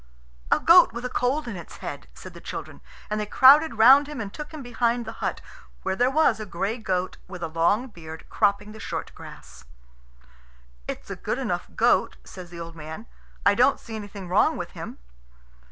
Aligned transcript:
"A 0.51 0.59
goat 0.59 0.93
with 0.93 1.05
a 1.05 1.09
cold 1.11 1.47
in 1.47 1.55
its 1.55 1.77
head," 1.77 2.07
said 2.15 2.33
the 2.33 2.41
children; 2.41 2.81
and 3.11 3.19
they 3.21 3.25
crowded 3.27 3.75
round 3.75 4.07
him 4.07 4.19
and 4.19 4.33
took 4.33 4.51
him 4.51 4.63
behind 4.63 5.05
the 5.05 5.11
hut 5.21 5.41
where 5.83 5.95
there 5.95 6.09
was 6.09 6.39
a 6.39 6.45
gray 6.47 6.79
goat 6.79 7.17
with 7.27 7.43
a 7.43 7.47
long 7.47 7.85
beard 7.85 8.25
cropping 8.27 8.71
the 8.71 8.79
short 8.79 9.13
grass. 9.13 9.63
"It's 10.87 11.11
a 11.11 11.15
good 11.15 11.37
enough 11.37 11.67
goat," 11.75 12.17
says 12.23 12.49
the 12.49 12.59
old 12.59 12.75
man; 12.75 13.05
"I 13.45 13.53
don't 13.53 13.79
see 13.79 13.95
anything 13.95 14.27
wrong 14.27 14.57
with 14.57 14.71
him." 14.71 14.97